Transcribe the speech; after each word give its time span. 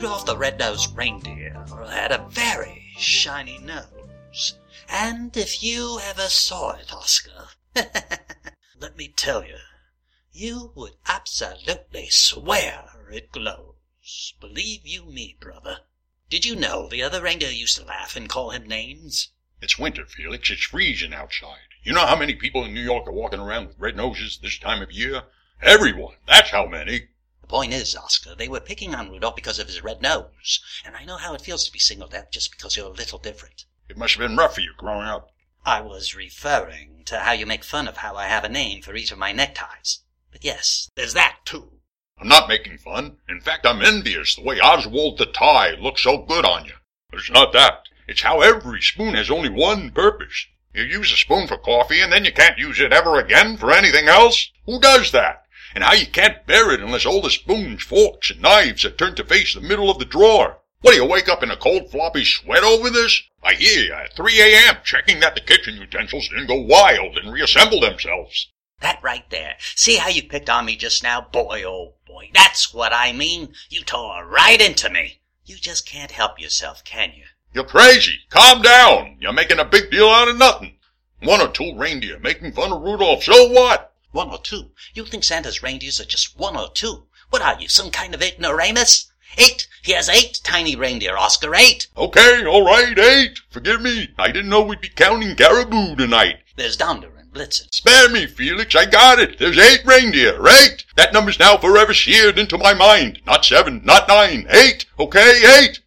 the 0.00 0.34
red-nosed 0.34 0.96
reindeer 0.96 1.62
had 1.90 2.10
a 2.10 2.26
very 2.30 2.86
shiny 2.96 3.58
nose. 3.58 4.54
And 4.88 5.36
if 5.36 5.62
you 5.62 6.00
ever 6.02 6.30
saw 6.30 6.70
it, 6.70 6.90
Oscar, 6.90 7.48
let 8.80 8.96
me 8.96 9.08
tell 9.08 9.44
you, 9.44 9.58
you 10.32 10.72
would 10.74 10.94
absolutely 11.06 12.08
swear 12.08 13.10
it 13.12 13.30
glows. 13.30 14.32
Believe 14.40 14.86
you 14.86 15.04
me, 15.04 15.36
brother. 15.38 15.80
Did 16.30 16.46
you 16.46 16.56
know 16.56 16.88
the 16.88 17.02
other 17.02 17.20
reindeer 17.20 17.50
used 17.50 17.76
to 17.76 17.84
laugh 17.84 18.16
and 18.16 18.26
call 18.26 18.52
him 18.52 18.66
names? 18.66 19.32
It's 19.60 19.78
winter, 19.78 20.06
Felix. 20.06 20.50
It's 20.50 20.62
freezing 20.62 21.12
outside. 21.12 21.68
You 21.82 21.92
know 21.92 22.06
how 22.06 22.16
many 22.16 22.34
people 22.34 22.64
in 22.64 22.72
New 22.72 22.80
York 22.80 23.06
are 23.06 23.12
walking 23.12 23.40
around 23.40 23.66
with 23.66 23.78
red 23.78 23.96
noses 23.96 24.38
this 24.38 24.58
time 24.58 24.80
of 24.80 24.90
year? 24.90 25.24
Everyone. 25.60 26.14
That's 26.26 26.52
how 26.52 26.64
many. 26.64 27.08
The 27.50 27.56
point 27.56 27.74
is, 27.74 27.96
Oscar, 27.96 28.36
they 28.36 28.46
were 28.46 28.60
picking 28.60 28.94
on 28.94 29.10
Rudolph 29.10 29.34
because 29.34 29.58
of 29.58 29.66
his 29.66 29.82
red 29.82 30.00
nose, 30.00 30.60
and 30.84 30.94
I 30.94 31.04
know 31.04 31.16
how 31.16 31.34
it 31.34 31.40
feels 31.40 31.64
to 31.64 31.72
be 31.72 31.80
singled 31.80 32.14
out 32.14 32.30
just 32.30 32.52
because 32.52 32.76
you're 32.76 32.86
a 32.86 32.90
little 32.90 33.18
different. 33.18 33.64
It 33.88 33.96
must 33.96 34.14
have 34.14 34.20
been 34.20 34.36
rough 34.36 34.54
for 34.54 34.60
you 34.60 34.72
growing 34.76 35.08
up. 35.08 35.32
I 35.66 35.80
was 35.80 36.14
referring 36.14 37.02
to 37.06 37.18
how 37.18 37.32
you 37.32 37.46
make 37.46 37.64
fun 37.64 37.88
of 37.88 37.96
how 37.96 38.14
I 38.14 38.28
have 38.28 38.44
a 38.44 38.48
name 38.48 38.82
for 38.82 38.94
each 38.94 39.10
of 39.10 39.18
my 39.18 39.32
neckties. 39.32 40.04
But 40.30 40.44
yes, 40.44 40.90
there's 40.94 41.14
that 41.14 41.38
too. 41.44 41.80
I'm 42.20 42.28
not 42.28 42.48
making 42.48 42.78
fun. 42.78 43.16
In 43.28 43.40
fact, 43.40 43.66
I'm 43.66 43.82
envious 43.82 44.36
the 44.36 44.44
way 44.44 44.60
Oswald 44.60 45.18
the 45.18 45.26
tie 45.26 45.70
looks 45.70 46.02
so 46.02 46.18
good 46.18 46.44
on 46.44 46.66
you. 46.66 46.74
It's 47.12 47.32
not 47.32 47.52
that. 47.54 47.82
It's 48.06 48.22
how 48.22 48.42
every 48.42 48.80
spoon 48.80 49.14
has 49.14 49.28
only 49.28 49.48
one 49.50 49.90
purpose. 49.90 50.46
You 50.72 50.84
use 50.84 51.10
a 51.12 51.16
spoon 51.16 51.48
for 51.48 51.58
coffee 51.58 52.00
and 52.00 52.12
then 52.12 52.24
you 52.24 52.32
can't 52.32 52.58
use 52.58 52.78
it 52.78 52.92
ever 52.92 53.18
again 53.18 53.56
for 53.56 53.72
anything 53.72 54.06
else? 54.06 54.52
Who 54.66 54.78
does 54.78 55.10
that? 55.10 55.46
And 55.74 55.84
how 55.84 55.92
you 55.92 56.06
can't 56.06 56.46
bear 56.46 56.72
it 56.72 56.80
unless 56.80 57.06
all 57.06 57.22
the 57.22 57.30
spoons, 57.30 57.82
forks, 57.82 58.30
and 58.30 58.40
knives 58.40 58.84
are 58.84 58.90
turned 58.90 59.16
to 59.18 59.24
face 59.24 59.54
the 59.54 59.60
middle 59.60 59.90
of 59.90 59.98
the 59.98 60.04
drawer. 60.04 60.58
What, 60.80 60.92
do 60.92 60.96
you 60.96 61.04
wake 61.04 61.28
up 61.28 61.42
in 61.42 61.50
a 61.50 61.56
cold 61.56 61.90
floppy 61.90 62.24
sweat 62.24 62.64
over 62.64 62.88
this? 62.88 63.22
I 63.42 63.54
hear 63.54 63.84
you 63.84 63.92
at 63.92 64.16
3 64.16 64.40
a.m. 64.40 64.76
checking 64.82 65.20
that 65.20 65.34
the 65.34 65.40
kitchen 65.40 65.76
utensils 65.76 66.28
didn't 66.28 66.46
go 66.46 66.60
wild 66.60 67.18
and 67.18 67.32
reassemble 67.32 67.80
themselves. 67.80 68.48
That 68.80 69.02
right 69.02 69.28
there. 69.28 69.56
See 69.76 69.96
how 69.96 70.08
you 70.08 70.22
picked 70.22 70.48
on 70.48 70.64
me 70.64 70.76
just 70.76 71.02
now? 71.02 71.20
Boy, 71.20 71.62
oh 71.66 71.96
boy. 72.06 72.30
That's 72.32 72.72
what 72.72 72.94
I 72.94 73.12
mean. 73.12 73.52
You 73.68 73.82
tore 73.84 74.24
right 74.26 74.60
into 74.60 74.88
me. 74.88 75.20
You 75.44 75.56
just 75.56 75.86
can't 75.86 76.12
help 76.12 76.40
yourself, 76.40 76.82
can 76.82 77.12
you? 77.14 77.24
You're 77.52 77.64
crazy. 77.64 78.20
Calm 78.30 78.62
down. 78.62 79.18
You're 79.20 79.32
making 79.32 79.58
a 79.58 79.64
big 79.64 79.90
deal 79.90 80.08
out 80.08 80.28
of 80.28 80.38
nothing. 80.38 80.78
One 81.22 81.42
or 81.42 81.48
two 81.48 81.76
reindeer 81.76 82.18
making 82.18 82.52
fun 82.52 82.72
of 82.72 82.80
Rudolph, 82.80 83.24
so 83.24 83.50
what? 83.50 83.89
One 84.12 84.30
or 84.30 84.38
two? 84.38 84.72
You 84.92 85.04
think 85.04 85.22
Santa's 85.22 85.62
reindeers 85.62 86.00
are 86.00 86.04
just 86.04 86.36
one 86.36 86.56
or 86.56 86.70
two? 86.72 87.06
What 87.30 87.42
are 87.42 87.60
you, 87.60 87.68
some 87.68 87.90
kind 87.90 88.12
of 88.14 88.22
ignoramus? 88.22 89.06
Eight! 89.38 89.68
He 89.82 89.92
has 89.92 90.08
eight 90.08 90.40
tiny 90.42 90.74
reindeer, 90.74 91.16
Oscar, 91.16 91.54
eight! 91.54 91.86
Okay, 91.96 92.44
all 92.44 92.64
right, 92.64 92.98
eight. 92.98 93.38
Forgive 93.50 93.80
me. 93.80 94.08
I 94.18 94.32
didn't 94.32 94.50
know 94.50 94.62
we'd 94.62 94.80
be 94.80 94.88
counting 94.88 95.36
caribou 95.36 95.94
tonight. 95.94 96.40
There's 96.56 96.76
Donder 96.76 97.16
and 97.16 97.32
Blitzen. 97.32 97.72
Spare 97.72 98.08
me, 98.08 98.26
Felix. 98.26 98.74
I 98.74 98.86
got 98.86 99.20
it. 99.20 99.38
There's 99.38 99.56
eight 99.56 99.86
reindeer. 99.86 100.44
Eight. 100.44 100.84
That 100.96 101.12
number's 101.12 101.38
now 101.38 101.56
forever 101.56 101.94
seared 101.94 102.36
into 102.36 102.58
my 102.58 102.74
mind. 102.74 103.20
Not 103.24 103.44
seven, 103.44 103.82
not 103.84 104.08
nine. 104.08 104.48
Eight. 104.50 104.86
Okay, 104.98 105.60
eight. 105.60 105.80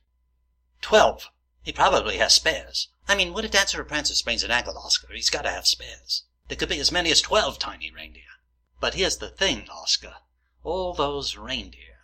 Twelve. 0.82 1.30
He 1.64 1.74
probably 1.74 2.18
has 2.18 2.34
spares. 2.34 2.88
I 3.08 3.16
mean, 3.16 3.34
when 3.34 3.44
a 3.44 3.50
dancer 3.50 3.82
or 3.82 3.84
prancer 3.84 4.14
sprains 4.14 4.44
an 4.44 4.52
ankle, 4.52 4.78
Oscar, 4.78 5.08
he's 5.14 5.30
got 5.30 5.42
to 5.42 5.50
have 5.50 5.68
spares. 5.68 6.24
There 6.54 6.59
could 6.59 6.70
be 6.70 6.78
as 6.78 6.92
many 6.92 7.09
as 7.09 7.20
twelve 7.20 7.58
tiny 7.58 7.90
reindeer. 7.90 8.38
But 8.80 8.94
here's 8.94 9.18
the 9.18 9.32
thing, 9.32 9.68
Oscar. 9.72 10.18
All 10.62 10.94
those 10.94 11.36
reindeer. 11.36 11.98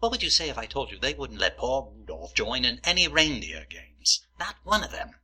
What 0.00 0.10
would 0.10 0.24
you 0.24 0.28
say 0.28 0.48
if 0.48 0.58
I 0.58 0.66
told 0.66 0.90
you 0.90 0.98
they 0.98 1.14
wouldn't 1.14 1.38
let 1.38 1.56
poor 1.56 1.88
Rudolph 1.94 2.34
join 2.34 2.64
in 2.64 2.80
any 2.82 3.06
reindeer 3.06 3.64
games? 3.64 4.26
Not 4.40 4.56
one 4.64 4.82
of 4.82 4.90
them. 4.90 5.20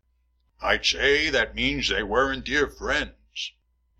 I'd 0.60 0.86
say 0.86 1.28
that 1.28 1.56
means 1.56 1.88
they 1.88 2.04
weren't 2.04 2.44
dear 2.44 2.68
friends. 2.68 3.50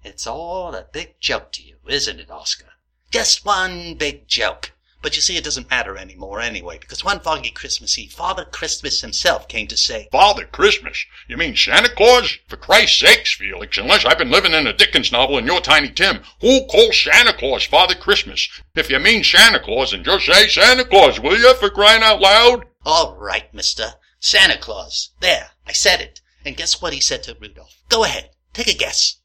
It's 0.04 0.28
all 0.28 0.76
a 0.76 0.84
big 0.84 1.18
joke 1.18 1.50
to 1.54 1.62
you, 1.64 1.80
isn't 1.88 2.20
it, 2.20 2.30
Oscar? 2.30 2.74
Just 3.10 3.44
one 3.44 3.96
big 3.96 4.28
joke. 4.28 4.74
But 5.00 5.14
you 5.14 5.22
see, 5.22 5.36
it 5.36 5.44
doesn't 5.44 5.70
matter 5.70 5.96
anymore 5.96 6.40
anyway, 6.40 6.78
because 6.78 7.04
one 7.04 7.20
foggy 7.20 7.50
Christmas 7.50 7.96
Eve, 7.96 8.12
Father 8.12 8.44
Christmas 8.44 9.00
himself 9.00 9.46
came 9.46 9.68
to 9.68 9.76
say, 9.76 10.08
Father 10.10 10.44
Christmas? 10.44 11.06
You 11.28 11.36
mean 11.36 11.54
Santa 11.54 11.88
Claus? 11.88 12.36
For 12.48 12.56
Christ's 12.56 12.98
sakes, 12.98 13.34
Felix, 13.34 13.78
unless 13.78 14.04
I've 14.04 14.18
been 14.18 14.32
living 14.32 14.54
in 14.54 14.66
a 14.66 14.72
Dickens 14.72 15.12
novel 15.12 15.38
and 15.38 15.46
you're 15.46 15.60
Tiny 15.60 15.90
Tim, 15.90 16.22
who 16.40 16.66
calls 16.66 17.00
Santa 17.00 17.32
Claus 17.32 17.62
Father 17.62 17.94
Christmas? 17.94 18.48
If 18.74 18.90
you 18.90 18.98
mean 18.98 19.22
Santa 19.22 19.60
Claus, 19.60 19.92
then 19.92 20.02
just 20.02 20.26
say 20.26 20.48
Santa 20.48 20.84
Claus, 20.84 21.20
will 21.20 21.38
you, 21.38 21.54
for 21.54 21.70
crying 21.70 22.02
out 22.02 22.20
loud? 22.20 22.66
All 22.84 23.16
right, 23.16 23.52
mister. 23.54 23.94
Santa 24.18 24.58
Claus. 24.58 25.10
There, 25.20 25.50
I 25.64 25.72
said 25.72 26.00
it. 26.00 26.20
And 26.44 26.56
guess 26.56 26.82
what 26.82 26.92
he 26.92 27.00
said 27.00 27.22
to 27.24 27.36
Rudolph? 27.40 27.82
Go 27.88 28.02
ahead, 28.02 28.30
take 28.52 28.68
a 28.68 28.74
guess. 28.74 29.20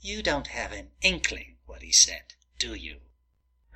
You 0.00 0.22
don't 0.22 0.46
have 0.46 0.70
an 0.70 0.90
inkling 1.02 1.56
what 1.66 1.82
he 1.82 1.90
said, 1.90 2.22
do 2.58 2.74
you? 2.74 2.98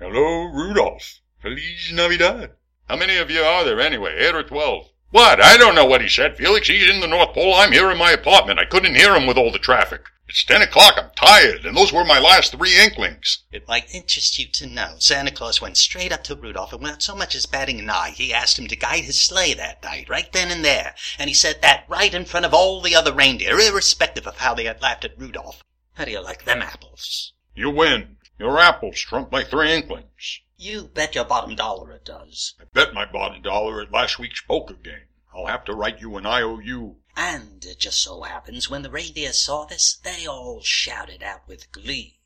Hello, 0.00 0.46
Rudolph. 0.52 1.20
Feliz 1.40 1.92
Navidad. 1.92 2.50
How 2.88 2.96
many 2.96 3.16
of 3.16 3.30
you 3.30 3.42
are 3.42 3.64
there 3.64 3.80
anyway, 3.80 4.16
eight 4.18 4.34
or 4.34 4.42
twelve? 4.42 4.88
What? 5.10 5.40
I 5.40 5.56
don't 5.56 5.76
know 5.76 5.84
what 5.84 6.02
he 6.02 6.08
said, 6.08 6.36
Felix. 6.36 6.66
He's 6.66 6.90
in 6.90 6.98
the 6.98 7.06
North 7.06 7.32
Pole. 7.32 7.54
I'm 7.54 7.70
here 7.70 7.88
in 7.92 7.96
my 7.96 8.10
apartment. 8.10 8.58
I 8.58 8.64
couldn't 8.64 8.96
hear 8.96 9.14
him 9.14 9.24
with 9.24 9.38
all 9.38 9.52
the 9.52 9.58
traffic. 9.60 10.02
It's 10.28 10.42
ten 10.42 10.62
o'clock. 10.62 10.94
I'm 10.96 11.10
tired, 11.14 11.64
and 11.64 11.76
those 11.76 11.92
were 11.92 12.04
my 12.04 12.18
last 12.18 12.50
three 12.50 12.76
inklings. 12.76 13.44
It 13.52 13.68
might 13.68 13.94
interest 13.94 14.36
you 14.36 14.46
to 14.48 14.66
know 14.66 14.96
Santa 14.98 15.30
Claus 15.30 15.60
went 15.60 15.76
straight 15.76 16.10
up 16.10 16.24
to 16.24 16.34
Rudolph 16.34 16.72
and 16.72 16.82
without 16.82 17.00
so 17.00 17.14
much 17.14 17.36
as 17.36 17.46
batting 17.46 17.78
an 17.78 17.88
eye, 17.88 18.10
he 18.10 18.34
asked 18.34 18.58
him 18.58 18.66
to 18.66 18.76
guide 18.76 19.04
his 19.04 19.22
sleigh 19.22 19.54
that 19.54 19.84
night, 19.84 20.08
right 20.08 20.32
then 20.32 20.50
and 20.50 20.64
there. 20.64 20.96
And 21.20 21.28
he 21.28 21.34
said 21.34 21.62
that 21.62 21.84
right 21.88 22.12
in 22.12 22.24
front 22.24 22.46
of 22.46 22.52
all 22.52 22.80
the 22.80 22.96
other 22.96 23.12
reindeer, 23.12 23.60
irrespective 23.60 24.26
of 24.26 24.38
how 24.38 24.54
they 24.54 24.64
had 24.64 24.82
laughed 24.82 25.04
at 25.04 25.16
Rudolph. 25.16 25.62
How 25.92 26.04
do 26.04 26.10
you 26.10 26.20
like 26.20 26.44
them 26.44 26.62
apples? 26.62 27.32
You 27.54 27.70
win. 27.70 28.16
Your 28.44 28.60
apples 28.60 29.00
trumped 29.00 29.32
my 29.32 29.42
three 29.42 29.72
inklings. 29.72 30.40
You 30.58 30.88
bet 30.88 31.14
your 31.14 31.24
bottom 31.24 31.56
dollar 31.56 31.92
it 31.92 32.04
does. 32.04 32.52
I 32.60 32.64
bet 32.64 32.92
my 32.92 33.06
bottom 33.06 33.40
dollar 33.40 33.80
at 33.80 33.90
last 33.90 34.18
week's 34.18 34.42
poker 34.42 34.74
game. 34.74 35.08
I'll 35.34 35.46
have 35.46 35.64
to 35.64 35.72
write 35.72 36.02
you 36.02 36.18
an 36.18 36.26
IOU. 36.26 36.98
And 37.16 37.64
it 37.64 37.78
just 37.78 38.02
so 38.02 38.20
happens 38.20 38.68
when 38.68 38.82
the 38.82 38.90
reindeer 38.90 39.32
saw 39.32 39.64
this, 39.64 39.94
they 39.94 40.26
all 40.26 40.60
shouted 40.60 41.22
out 41.22 41.48
with 41.48 41.72
glee. 41.72 42.20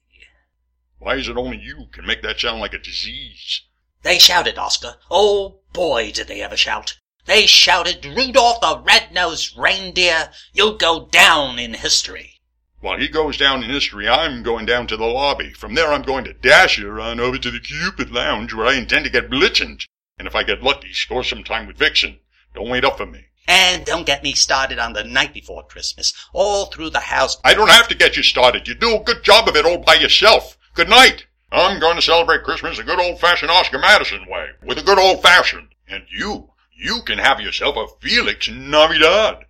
Why 0.98 1.14
is 1.14 1.28
it 1.28 1.36
only 1.36 1.58
you 1.58 1.86
can 1.92 2.04
make 2.04 2.22
that 2.22 2.40
sound 2.40 2.58
like 2.58 2.74
a 2.74 2.78
disease? 2.78 3.60
They 4.02 4.18
shouted, 4.18 4.58
Oscar. 4.58 4.96
Oh 5.12 5.60
boy, 5.72 6.10
did 6.10 6.26
they 6.26 6.42
ever 6.42 6.56
shout. 6.56 6.98
They 7.26 7.46
shouted, 7.46 8.04
Rudolph 8.04 8.60
the 8.60 8.80
Red-Nosed 8.80 9.56
Reindeer, 9.56 10.32
you'll 10.52 10.78
go 10.78 11.06
down 11.06 11.60
in 11.60 11.74
history. 11.74 12.37
While 12.80 12.98
he 12.98 13.08
goes 13.08 13.36
down 13.36 13.64
in 13.64 13.70
history, 13.70 14.08
I'm 14.08 14.44
going 14.44 14.64
down 14.64 14.86
to 14.86 14.96
the 14.96 15.04
lobby. 15.04 15.52
From 15.52 15.74
there, 15.74 15.92
I'm 15.92 16.02
going 16.02 16.24
to 16.24 16.32
dash 16.32 16.78
you 16.78 16.88
on 17.00 17.18
over 17.18 17.36
to 17.36 17.50
the 17.50 17.58
Cupid 17.58 18.12
Lounge, 18.12 18.54
where 18.54 18.66
I 18.66 18.74
intend 18.74 19.04
to 19.04 19.10
get 19.10 19.30
blitzened. 19.30 19.84
And 20.16 20.28
if 20.28 20.36
I 20.36 20.44
get 20.44 20.62
lucky, 20.62 20.92
score 20.92 21.24
some 21.24 21.42
time 21.42 21.66
with 21.66 21.76
Vixen. 21.76 22.20
Don't 22.54 22.70
wait 22.70 22.84
up 22.84 22.98
for 22.98 23.06
me. 23.06 23.24
And 23.48 23.84
don't 23.84 24.06
get 24.06 24.22
me 24.22 24.32
started 24.34 24.78
on 24.78 24.92
the 24.92 25.02
night 25.02 25.34
before 25.34 25.64
Christmas. 25.66 26.12
All 26.32 26.66
through 26.66 26.90
the 26.90 27.00
house. 27.00 27.36
I 27.42 27.54
don't 27.54 27.70
have 27.70 27.88
to 27.88 27.96
get 27.96 28.16
you 28.16 28.22
started. 28.22 28.68
You 28.68 28.74
do 28.74 28.94
a 28.94 29.02
good 29.02 29.24
job 29.24 29.48
of 29.48 29.56
it 29.56 29.64
all 29.64 29.78
by 29.78 29.94
yourself. 29.94 30.56
Good 30.74 30.88
night. 30.88 31.26
I'm 31.50 31.80
going 31.80 31.96
to 31.96 32.02
celebrate 32.02 32.44
Christmas 32.44 32.76
the 32.76 32.84
good 32.84 33.00
old-fashioned 33.00 33.50
Oscar 33.50 33.78
Madison 33.78 34.26
way, 34.28 34.50
with 34.62 34.78
a 34.78 34.82
good 34.82 34.98
old-fashioned. 34.98 35.68
And 35.88 36.04
you, 36.10 36.50
you 36.76 37.00
can 37.06 37.18
have 37.18 37.40
yourself 37.40 37.76
a 37.76 37.86
Felix 38.00 38.48
Navidad. 38.48 39.46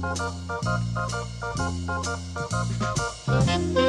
Thank 0.00 0.18
you. 3.78 3.87